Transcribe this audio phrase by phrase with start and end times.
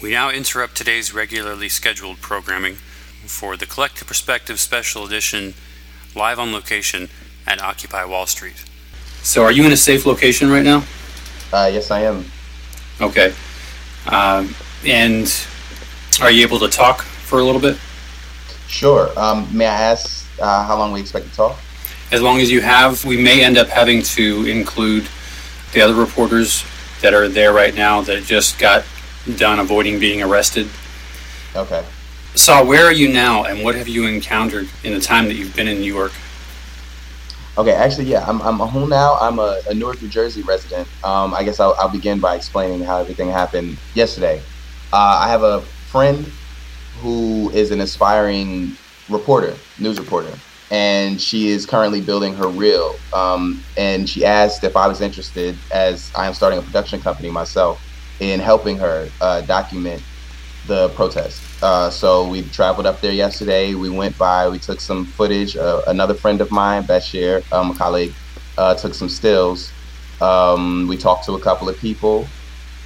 [0.00, 2.74] We now interrupt today's regularly scheduled programming
[3.26, 5.54] for the Collective Perspective Special Edition
[6.14, 7.08] live on location
[7.48, 8.64] at Occupy Wall Street.
[9.22, 10.84] So, are you in a safe location right now?
[11.52, 12.24] Uh, yes, I am.
[13.00, 13.34] Okay.
[14.06, 14.54] Um,
[14.86, 15.46] and
[16.22, 17.76] are you able to talk for a little bit?
[18.68, 19.10] Sure.
[19.18, 21.58] Um, may I ask uh, how long we expect to talk?
[22.12, 25.08] As long as you have, we may end up having to include
[25.72, 26.64] the other reporters
[27.02, 28.84] that are there right now that just got
[29.36, 30.68] done avoiding being arrested.
[31.54, 31.84] Okay.
[32.34, 35.56] Saw, where are you now, and what have you encountered in the time that you've
[35.56, 36.12] been in New York?
[37.56, 39.16] Okay, actually, yeah, I'm, I'm home now.
[39.20, 40.86] I'm a, a Newark, New Jersey resident.
[41.02, 44.40] Um, I guess I'll, I'll begin by explaining how everything happened yesterday.
[44.92, 46.30] Uh, I have a friend
[47.00, 48.76] who is an aspiring
[49.08, 50.32] reporter, news reporter,
[50.70, 52.94] and she is currently building her reel.
[53.12, 57.30] Um, and she asked if I was interested, as I am starting a production company
[57.30, 57.82] myself,
[58.20, 60.02] in helping her uh, document
[60.66, 61.42] the protest.
[61.62, 63.74] Uh, so we traveled up there yesterday.
[63.74, 65.56] We went by, we took some footage.
[65.56, 68.12] Uh, another friend of mine, Bashir, um, a colleague,
[68.58, 69.72] uh, took some stills.
[70.20, 72.26] Um, we talked to a couple of people.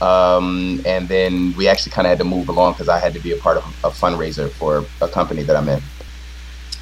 [0.00, 3.20] Um, and then we actually kind of had to move along because I had to
[3.20, 5.80] be a part of a fundraiser for a company that I'm in.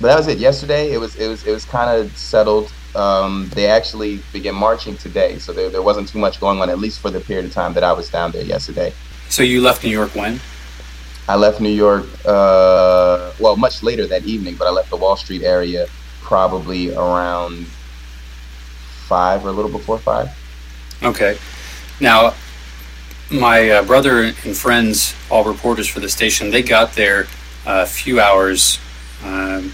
[0.01, 0.39] But that was it.
[0.39, 2.73] Yesterday, it was it was it was kind of settled.
[2.95, 6.79] Um, they actually began marching today, so there, there wasn't too much going on, at
[6.79, 8.93] least for the period of time that I was down there yesterday.
[9.29, 10.41] So you left New York when?
[11.29, 15.17] I left New York, uh, well, much later that evening, but I left the Wall
[15.17, 15.87] Street area
[16.21, 17.67] probably around
[19.07, 20.29] five or a little before five.
[21.03, 21.39] Okay.
[22.01, 22.35] Now,
[23.31, 27.27] my uh, brother and friends, all reporters for the station, they got there
[27.67, 28.79] a few hours
[29.25, 29.73] um,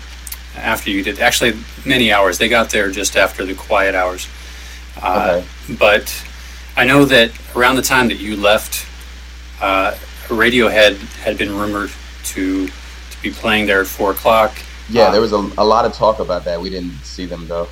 [0.57, 1.21] after you did.
[1.21, 2.39] Actually, many hours.
[2.39, 4.29] They got there just after the quiet hours.
[5.01, 5.77] Uh, okay.
[5.79, 6.25] But
[6.77, 8.87] I know that around the time that you left,
[9.61, 9.93] uh,
[10.29, 11.91] Radiohead had been rumored
[12.25, 14.57] to to be playing there at four o'clock.
[14.89, 16.61] Yeah, there was a, a lot of talk about that.
[16.61, 17.69] We didn't see them though.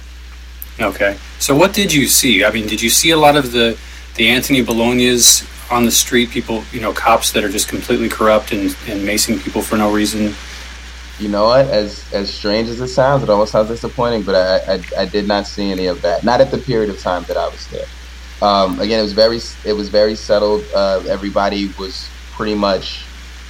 [0.81, 1.17] Okay.
[1.39, 2.45] So what did you see?
[2.45, 3.79] I mean, did you see a lot of the
[4.17, 6.31] the Anthony Bolognas on the street?
[6.31, 9.93] People, you know, cops that are just completely corrupt and, and macing people for no
[9.93, 10.35] reason.
[11.19, 11.67] You know what?
[11.67, 14.23] As as strange as it sounds, it almost sounds disappointing.
[14.23, 16.25] But I, I, I did not see any of that.
[16.25, 17.87] Not at the period of time that I was there.
[18.43, 20.65] Um, again, it was very it was very settled.
[20.75, 23.05] Uh, everybody was pretty much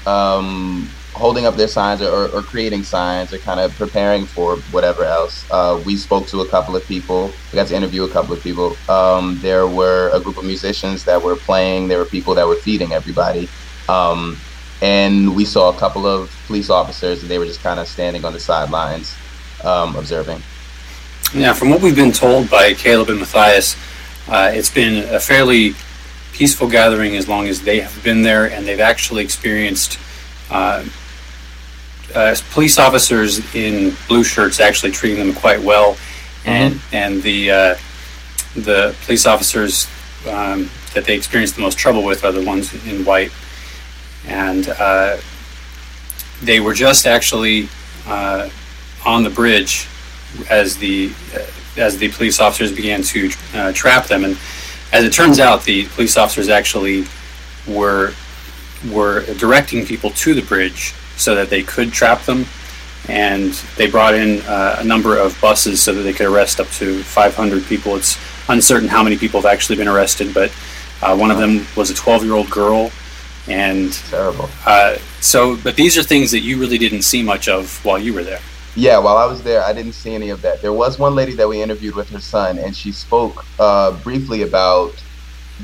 [0.06, 5.04] um, holding up their signs or, or, creating signs or kind of preparing for whatever
[5.04, 5.46] else.
[5.50, 7.32] Uh, we spoke to a couple of people.
[7.50, 8.76] We got to interview a couple of people.
[8.88, 11.88] Um, there were a group of musicians that were playing.
[11.88, 13.48] There were people that were feeding everybody.
[13.88, 14.36] Um,
[14.82, 18.24] and we saw a couple of police officers and they were just kind of standing
[18.24, 19.14] on the sidelines
[19.62, 20.40] um, observing.
[21.32, 23.76] Yeah, from what we've been told by Caleb and Matthias,
[24.28, 25.74] uh, it's been a fairly
[26.32, 29.98] peaceful gathering as long as they have been there and they've actually experienced
[30.50, 30.84] uh,
[32.14, 35.96] uh, police officers in blue shirts actually treating them quite well,
[36.44, 36.94] and mm-hmm.
[36.94, 37.74] and the uh,
[38.54, 39.88] the police officers
[40.28, 43.32] um, that they experience the most trouble with are the ones in white,
[44.26, 45.16] and uh,
[46.42, 47.68] they were just actually
[48.06, 48.48] uh,
[49.04, 49.88] on the bridge
[50.50, 51.40] as the uh,
[51.76, 53.28] as the police officers began to
[53.72, 54.36] trap them and
[54.94, 57.04] as it turns out, the police officers actually
[57.66, 58.14] were
[58.92, 62.46] were directing people to the bridge so that they could trap them,
[63.08, 66.68] and they brought in uh, a number of buses so that they could arrest up
[66.68, 67.96] to 500 people.
[67.96, 68.16] It's
[68.48, 70.52] uncertain how many people have actually been arrested, but
[71.02, 72.92] uh, one of them was a 12-year-old girl,
[73.48, 74.48] and terrible.
[74.66, 78.14] Uh, so, but these are things that you really didn't see much of while you
[78.14, 78.40] were there.
[78.76, 80.60] Yeah, while I was there, I didn't see any of that.
[80.60, 84.42] There was one lady that we interviewed with her son, and she spoke uh, briefly
[84.42, 84.92] about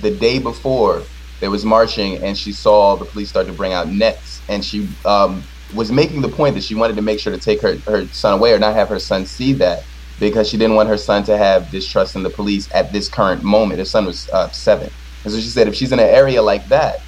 [0.00, 1.02] the day before
[1.40, 4.88] there was marching, and she saw the police start to bring out nets, and she
[5.04, 5.42] um,
[5.74, 8.34] was making the point that she wanted to make sure to take her, her son
[8.34, 9.82] away or not have her son see that
[10.20, 13.42] because she didn't want her son to have distrust in the police at this current
[13.42, 13.78] moment.
[13.78, 14.90] Her son was uh, seven.
[15.24, 17.00] And so she said if she's in an area like that,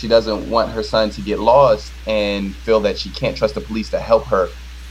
[0.00, 3.60] she doesn't want her son to get lost and feel that she can't trust the
[3.60, 4.48] police to help her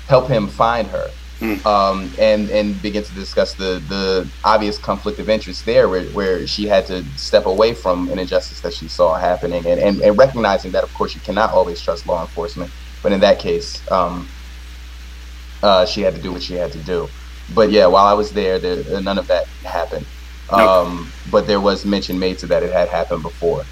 [0.07, 1.07] help him find her.
[1.39, 1.65] Mm.
[1.65, 6.45] Um, and and begin to discuss the the obvious conflict of interest there, where, where
[6.53, 10.17] she had to step away from an injustice that she saw happening, and, and, and
[10.17, 12.69] recognizing that, of course, you cannot always trust law enforcement,
[13.01, 14.27] but in that case, um,
[15.63, 17.07] uh, she had to do what she had to do.
[17.55, 20.05] But yeah, while I was there, there none of that happened.
[20.49, 23.63] Um, But there was mention made to that it had happened before,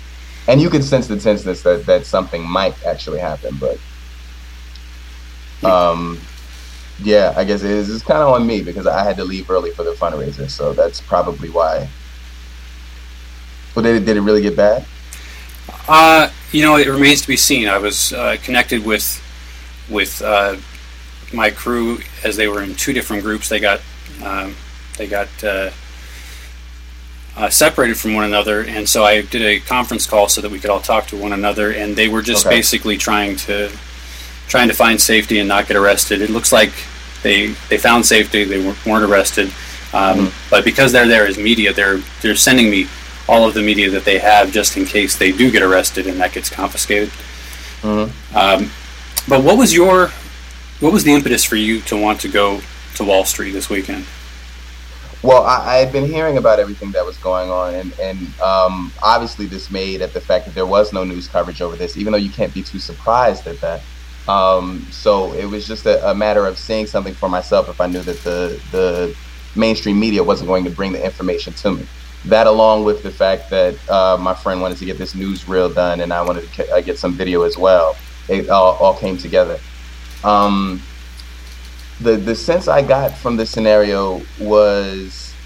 [0.48, 3.80] and you could sense the tenseness that that something might actually happen, but
[5.64, 6.20] um,
[7.04, 7.94] yeah, I guess it is.
[7.94, 10.74] It's kind of on me because I had to leave early for the fundraiser, so
[10.74, 11.90] that's probably why.
[13.76, 14.86] But did it, did it really get bad?
[15.88, 17.68] Uh, you know, it remains to be seen.
[17.68, 19.24] I was uh, connected with
[19.90, 20.58] with uh,
[21.34, 23.50] my crew as they were in two different groups.
[23.50, 23.82] They got
[24.24, 24.56] um,
[24.98, 25.28] they got
[27.38, 30.60] uh, separated from one another, and so I did a conference call so that we
[30.60, 31.72] could all talk to one another.
[31.72, 32.56] And they were just Okay.
[32.58, 33.70] basically trying to
[34.50, 36.22] trying to find safety and not get arrested.
[36.22, 36.72] It looks like
[37.24, 38.44] they they found safety.
[38.44, 39.52] They weren't, arrested,
[39.94, 42.88] um, but because they're there as media, they're they're sending me
[43.30, 46.20] all of the media that they have just in case they do get arrested and
[46.22, 47.12] that gets confiscated.
[47.84, 48.10] Mhm.
[48.34, 48.72] Um,
[49.28, 50.12] but what was your
[50.80, 52.62] what was the impetus for you to want to go
[52.96, 54.06] to Wall Street this weekend?
[55.24, 58.94] Well, I, I had been hearing about everything that was going on, and and um,
[59.02, 61.98] obviously dismayed at the fact that there was no news coverage over this.
[61.98, 63.82] Even though you can't be too surprised at that.
[64.28, 67.88] Um, so it was just a, a matter of seeing something for myself if I
[67.88, 69.16] knew that the the
[69.56, 71.88] mainstream media wasn't going to bring the information to me.
[72.26, 76.02] That, along with the fact that uh, my friend wanted to get this newsreel done,
[76.02, 77.96] and I wanted to uh, get some video as well.
[78.28, 79.60] It all, all came together.
[80.24, 80.82] Um,
[82.00, 85.38] the the sense I got from the scenario was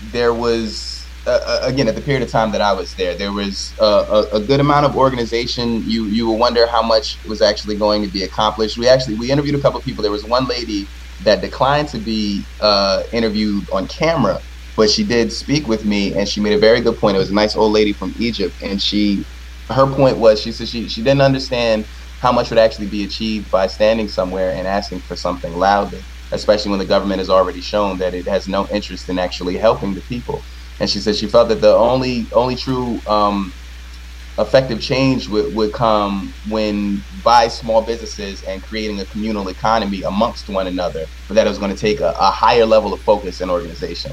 [0.00, 3.32] there was uh, uh, again at the period of time that I was there, there
[3.32, 5.82] was a, a good amount of organization.
[5.86, 8.78] You you will wonder how much was actually going to be accomplished.
[8.78, 10.02] We actually we interviewed a couple people.
[10.02, 10.90] There was one lady
[11.20, 14.42] that declined to be uh, interviewed on camera,
[14.76, 17.16] but she did speak with me, and she made a very good point.
[17.16, 19.26] It was a nice old lady from Egypt, and she
[19.70, 21.86] her point was she said she she didn't understand
[22.18, 26.70] how much would actually be achieved by standing somewhere and asking for something loudly, especially
[26.70, 30.02] when the government has already shown that it has no interest in actually helping the
[30.02, 30.46] people.
[30.80, 33.52] And she said she felt that the only only true um,
[34.38, 40.48] effective change would, would come when by small businesses and creating a communal economy amongst
[40.48, 43.40] one another, but that it was going to take a, a higher level of focus
[43.40, 44.12] and organization.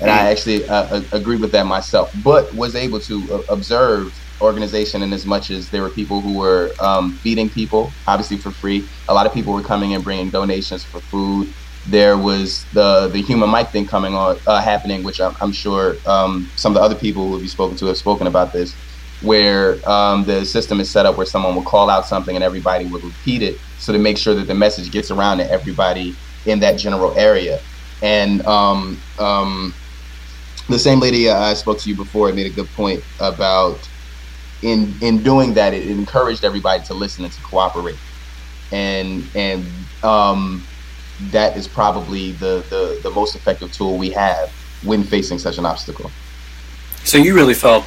[0.00, 4.08] And I actually uh, uh, agree with that myself, but was able to uh, observe
[4.40, 8.50] organization in as much as there were people who were um, feeding people, obviously for
[8.50, 8.84] free.
[9.08, 11.52] A lot of people were coming and bringing donations for food.
[11.88, 15.96] There was the the human mic thing coming on uh, happening, which I'm, I'm sure
[16.06, 18.74] um, some of the other people who have spoken to have spoken about this,
[19.22, 22.86] where um, the system is set up where someone will call out something and everybody
[22.86, 26.14] would repeat it, so to make sure that the message gets around to everybody
[26.46, 27.60] in that general area.
[28.02, 29.74] And um, um,
[30.68, 33.89] the same lady I spoke to you before made a good point about
[34.62, 37.98] in in doing that it encouraged everybody to listen and to cooperate.
[38.72, 39.64] And and
[40.02, 40.64] um,
[41.30, 44.50] that is probably the, the the most effective tool we have
[44.82, 46.10] when facing such an obstacle.
[47.04, 47.84] So you really felt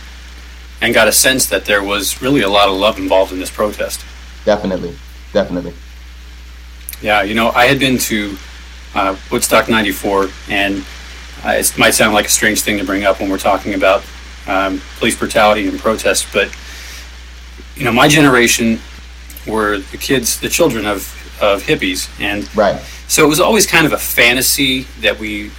[0.81, 3.49] and got a sense that there was really a lot of love involved in this
[3.49, 4.03] protest.
[4.43, 4.95] definitely.
[5.31, 5.73] Definitely.
[7.01, 8.37] Yeah, you know, I had been to
[8.93, 10.85] uh, Woodstock '94, and
[11.43, 14.03] uh, it might sound like a strange thing to bring up when we're talking about
[14.47, 16.55] um, police brutality and protests, but
[17.75, 18.79] you know, my generation
[19.47, 23.85] were the kids, the children of of hippies, and right so it was always kind
[23.85, 25.51] of a fantasy that we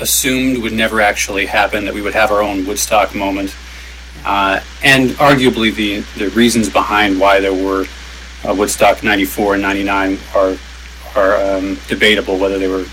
[0.00, 3.56] assumed would never actually happen, that we would have our own Woodstock moment.
[4.26, 7.86] Uh, and arguably, the, the reasons behind why there were
[8.44, 10.56] uh, Woodstock 94 and 99 are,
[11.16, 12.84] are um, debatable, whether they were,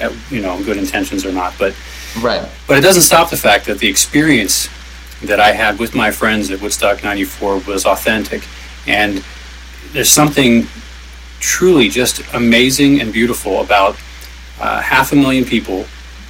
[0.00, 1.54] uh, you know, good intentions or not.
[1.58, 1.74] But,
[2.20, 4.68] right but it doesn't stop the fact that the experience
[5.22, 8.42] that I had with my friends at Woodstock 94 was authentic.
[8.86, 9.24] And
[9.92, 10.66] there's something
[11.40, 13.96] truly just amazing and beautiful about
[14.60, 15.84] uh, half a million people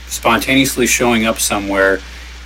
[0.06, 2.00] spontaneously showing up somewhere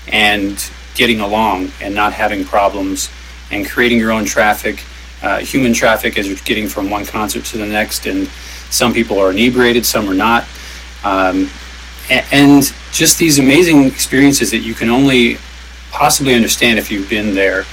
[0.08, 3.10] and getting along and not having problems
[3.50, 4.82] and creating your own traffic,
[5.22, 8.06] uh, human traffic as you're getting from one concert to the next.
[8.06, 8.28] And
[8.70, 10.44] some people are inebriated, some are not.
[11.04, 11.50] Um,
[12.10, 15.38] and just these amazing experiences that you can only
[15.94, 17.64] possibly understand if you've been there.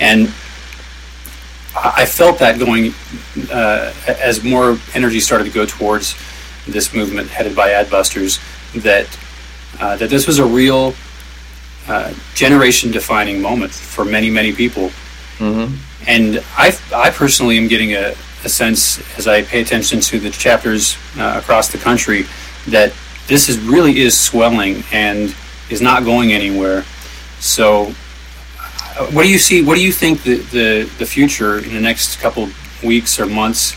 [0.00, 0.28] And
[1.76, 2.94] I felt that going
[3.52, 6.16] uh, as more energy started to go towards
[6.66, 8.40] this movement headed by Adbusters,
[8.82, 9.06] that
[9.78, 10.94] uh, that this was a real
[11.86, 14.88] uh, generation-defining moment for many, many people.
[15.38, 15.66] hmm
[16.06, 18.14] And I, I personally am getting a,
[18.44, 22.24] a sense as I pay attention to the chapters uh, across the country
[22.68, 22.92] that
[23.26, 25.34] this is really is swelling and
[25.68, 26.84] is not going anywhere.
[27.40, 27.94] So,
[28.98, 29.62] uh, what do you see?
[29.62, 32.48] What do you think the, the, the future in the next couple
[32.82, 33.74] weeks or months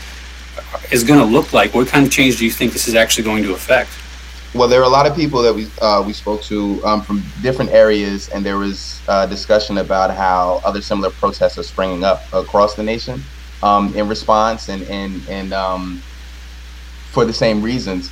[0.90, 1.74] is going to look like?
[1.74, 3.90] What kind of change do you think this is actually going to affect?
[4.52, 7.22] Well, there are a lot of people that we uh, we spoke to um, from
[7.40, 12.22] different areas, and there was uh, discussion about how other similar protests are springing up
[12.32, 13.22] across the nation
[13.62, 16.02] um, in response and and and um,
[17.12, 18.10] for the same reasons.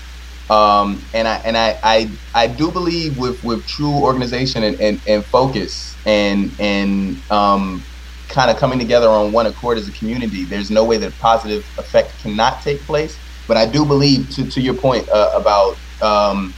[0.50, 5.00] Um, and I and I, I I do believe with with true organization and, and,
[5.06, 7.82] and focus and and um,
[8.28, 11.66] kind of coming together on one accord as a community, there's no way that positive
[11.78, 13.18] effect cannot take place.
[13.46, 16.52] But I do believe, to, to your point uh, about um,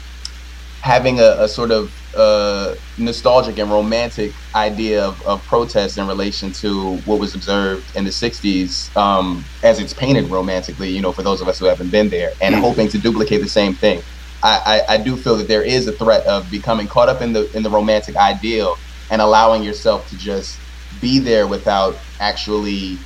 [0.81, 6.53] having a, a, sort of uh, nostalgic and romantic idea of, of protest in relation
[6.53, 11.23] to what was observed in the 60s, um, as it's painted romantically, you know, for
[11.23, 12.65] those of us who haven't been there, and mm-hmm.
[12.65, 14.03] hoping to duplicate the same thing.
[14.43, 17.33] I, I, I do feel that there is a threat of becoming caught up in
[17.33, 18.79] the in the romantic ideal
[19.11, 20.59] and allowing yourself to just
[21.01, 22.99] be there without actually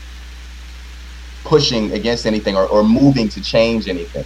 [1.44, 4.25] pushing against anything or, or moving to change anything.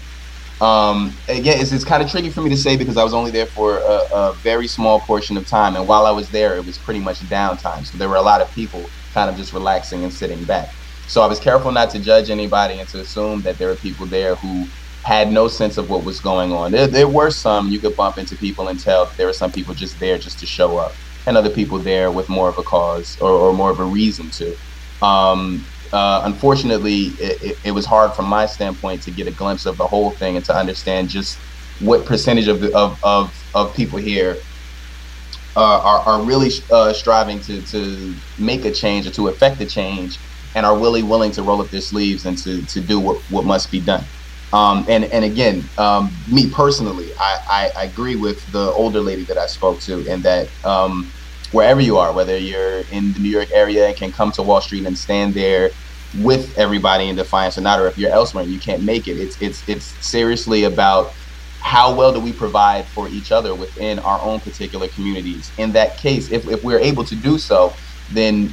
[0.61, 3.31] Um, again, it's, it's kind of tricky for me to say because I was only
[3.31, 5.77] there for a, a, very small portion of time.
[5.77, 7.87] And while I was there, it was pretty much downtime.
[7.87, 10.69] So there were a lot of people kind of just relaxing and sitting back.
[11.07, 14.07] So I was careful not to judge anybody and to assume that there were people
[14.07, 14.69] there who
[15.05, 16.73] had no sense of what was going on.
[16.73, 19.75] There, there were some you could bump into people and tell there were some people
[19.75, 20.93] just there just to show up
[21.27, 24.31] and other people there with more of a cause or, or more of a reason
[24.31, 24.59] to.
[25.01, 29.77] Um, uh, unfortunately, it, it, was hard from my standpoint to get a glimpse of
[29.77, 31.39] the whole thing and to understand just
[31.81, 34.37] what percentage of of, of, of people here
[35.57, 39.67] uh, are, are really uh, striving to, to make a change or to affect a
[39.67, 40.19] change
[40.55, 43.45] and are really willing to roll up their sleeves and to, to do what, what
[43.45, 44.05] must be done.
[44.53, 49.25] Um, and, and again, um, me personally, I, I, I, agree with the older lady
[49.25, 51.11] that I spoke to in that um,
[51.53, 54.61] wherever you are, whether you're in the New York area and can come to Wall
[54.61, 55.71] Street and stand there
[56.21, 59.19] with everybody in defiance or not, or if you're elsewhere and you can't make it,
[59.19, 61.13] it's it's it's seriously about
[61.61, 65.51] how well do we provide for each other within our own particular communities.
[65.59, 67.75] In that case, if, if we're able to do so,
[68.13, 68.53] then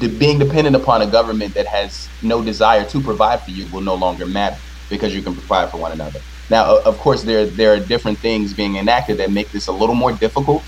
[0.00, 3.82] the, being dependent upon a government that has no desire to provide for you will
[3.82, 4.56] no longer matter
[4.88, 6.20] because you can provide for one another.
[6.50, 9.94] Now, of course, there there are different things being enacted that make this a little
[9.94, 10.64] more difficult.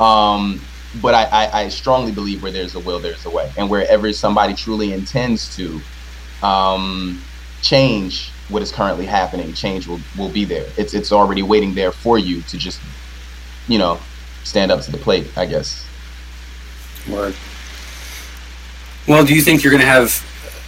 [0.00, 0.60] Um,
[1.00, 4.12] but I, I, I, strongly believe where there's a will, there's a way, and wherever
[4.12, 5.80] somebody truly intends to
[6.42, 7.22] um,
[7.62, 10.66] change what is currently happening, change will, will be there.
[10.76, 12.80] It's it's already waiting there for you to just,
[13.68, 14.00] you know,
[14.42, 15.26] stand up to the plate.
[15.36, 15.86] I guess.
[17.08, 17.34] Word.
[19.06, 20.26] Well, do you think you're going to have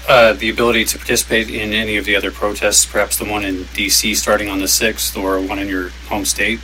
[0.08, 3.64] uh, the ability to participate in any of the other protests, perhaps the one in
[3.74, 4.14] D.C.
[4.14, 6.60] starting on the sixth, or one in your home state?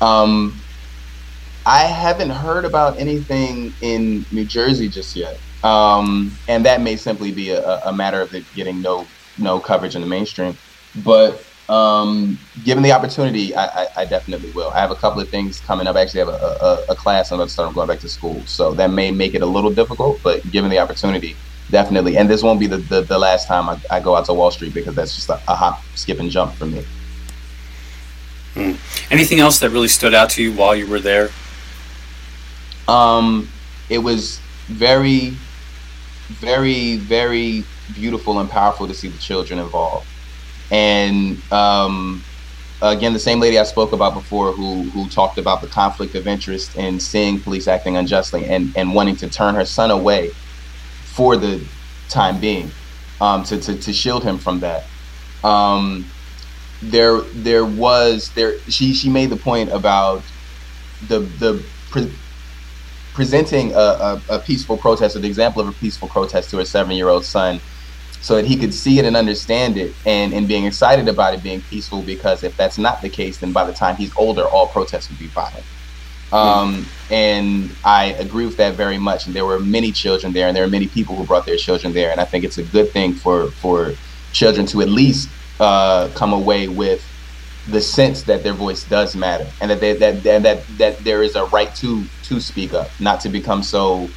[0.00, 0.60] Um,
[1.66, 7.32] I haven't heard about anything in New Jersey just yet, um, and that may simply
[7.32, 9.04] be a, a, matter of it getting no
[9.36, 10.56] no coverage in the mainstream.
[11.04, 14.70] But um, given the opportunity, I, I, I, definitely will.
[14.70, 15.96] I have a couple of things coming up.
[15.96, 18.40] I actually have a, a, a class I'm going to start going back to school,
[18.46, 20.20] so that may make it a little difficult.
[20.22, 21.34] But given the opportunity,
[21.72, 22.16] definitely.
[22.16, 24.52] And this won't be the, the, the last time I, I, go out to Wall
[24.52, 26.84] Street because that's just a, a hop, skip, and jump for me.
[28.54, 28.74] Hmm.
[29.10, 31.30] Anything else that really stood out to you while you were there?
[32.88, 33.48] Um,
[33.88, 35.36] it was very,
[36.28, 37.64] very, very
[37.94, 40.06] beautiful and powerful to see the children involved.
[40.70, 42.24] And um,
[42.82, 46.26] again, the same lady I spoke about before, who who talked about the conflict of
[46.26, 50.30] interest in seeing police acting unjustly and and wanting to turn her son away
[51.04, 51.64] for the
[52.08, 52.70] time being,
[53.20, 54.84] um, to, to to shield him from that.
[55.44, 56.06] Um,
[56.82, 60.22] there there was there she she made the point about
[61.08, 61.64] the the
[63.20, 66.66] presenting a, a, a peaceful protest, or the example of a peaceful protest to a
[66.76, 67.60] seven-year-old son,
[68.20, 71.42] so that he could see it and understand it, and and being excited about it
[71.42, 72.02] being peaceful.
[72.14, 75.18] Because if that's not the case, then by the time he's older, all protests would
[75.26, 75.66] be violent.
[76.32, 79.26] Um, and I agree with that very much.
[79.26, 81.92] And there were many children there, and there are many people who brought their children
[81.92, 82.10] there.
[82.12, 83.78] And I think it's a good thing for for
[84.32, 85.28] children to at least
[85.66, 87.00] uh, come away with
[87.68, 91.22] the sense that their voice does matter and that they, that, that that that there
[91.22, 94.08] is a right to to speak up, not to become so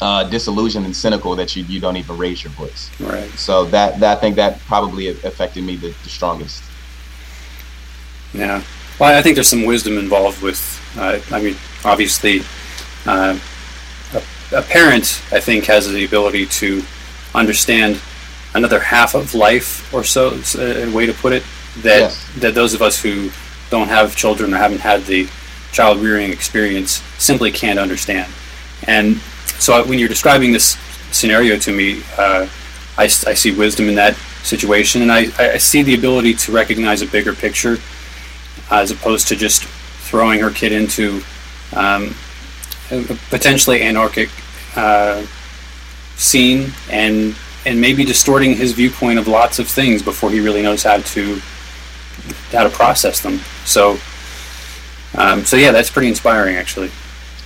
[0.00, 2.90] uh, disillusioned and cynical that you, you don't even raise your voice.
[3.00, 3.30] Right.
[3.30, 6.62] So that, that I think that probably affected me the, the strongest.
[8.32, 8.62] Yeah.
[8.98, 10.60] Well, I think there's some wisdom involved with.
[10.96, 12.42] Uh, I mean, obviously,
[13.06, 13.38] uh,
[14.12, 14.22] a,
[14.56, 16.82] a parent I think has the ability to
[17.34, 18.00] understand
[18.54, 21.42] another half of life or so, a way to put it
[21.82, 22.30] that yes.
[22.38, 23.30] that those of us who
[23.70, 25.28] don't have children or haven't had the
[25.72, 28.32] child rearing experience simply can't understand.
[28.86, 29.16] And
[29.58, 30.78] so when you're describing this
[31.10, 32.46] scenario to me, uh,
[32.96, 34.14] I, I, see wisdom in that
[34.44, 37.78] situation, and I, I see the ability to recognize a bigger picture
[38.70, 41.22] as opposed to just throwing her kid into
[41.74, 42.14] um,
[42.90, 44.28] a potentially anarchic
[44.76, 45.24] uh,
[46.16, 47.34] scene and
[47.66, 51.40] and maybe distorting his viewpoint of lots of things before he really knows how to
[52.52, 53.40] how to process them.
[53.64, 53.98] So,
[55.16, 56.90] um, so yeah, that's pretty inspiring, actually.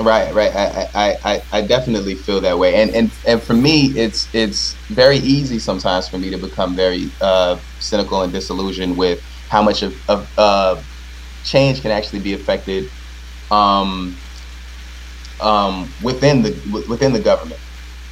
[0.00, 0.54] Right, right.
[0.54, 4.74] I, I, I, I definitely feel that way, and and and for me, it's it's
[4.88, 9.82] very easy sometimes for me to become very uh, cynical and disillusioned with how much
[9.82, 10.80] of, of uh,
[11.42, 12.88] change can actually be affected
[13.50, 14.16] um,
[15.40, 16.52] um, within the
[16.88, 17.60] within the government.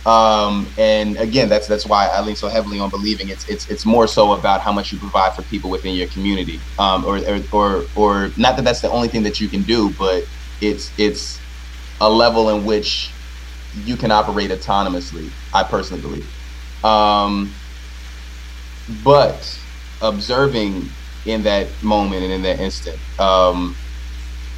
[0.06, 3.86] Um, and again, that's that's why I lean so heavily on believing it's it's it's
[3.86, 7.40] more so about how much you provide for people within your community, um, or, or
[7.52, 10.24] or or not that that's the only thing that you can do, but
[10.60, 11.44] it's it's
[12.00, 13.18] a level in which
[13.72, 15.36] you can operate autonomously.
[15.54, 16.32] I personally believe.
[16.84, 17.62] Um,
[18.88, 19.46] but
[20.02, 23.80] observing in that moment and in that instant, um,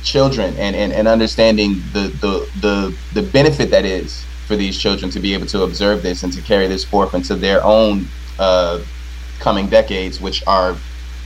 [0.02, 5.10] children and, and, and understanding the, the the the benefit that is for these children
[5.10, 8.80] to be able to observe this and to carry this forth into their own uh,
[9.38, 10.74] coming decades, which are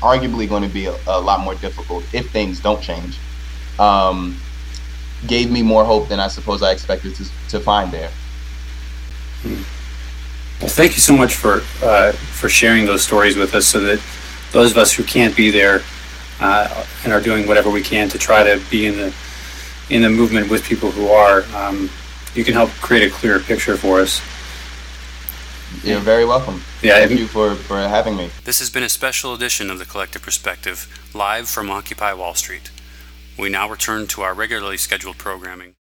[0.01, 3.17] arguably going to be a, a, lot more difficult if things don't change.
[3.79, 4.37] Um,
[5.29, 8.11] gave me more hope than I suppose I expected to, to find there.
[9.45, 14.01] Well, thank you so much for uh, for sharing those stories with us, so that
[14.51, 15.83] those of us who can't be there
[16.41, 19.15] uh, and are doing whatever we can to try to be in the
[19.91, 21.91] in the movement with people who are, um,
[22.35, 24.21] you can help create a clearer picture for us.
[25.83, 26.63] You're very welcome.
[26.83, 28.31] Yeah, thank you for, for having me.
[28.45, 32.71] This has been a special edition of the Collective Perspective, live from Occupy Wall Street.
[33.39, 35.75] We now return to our regularly scheduled programming.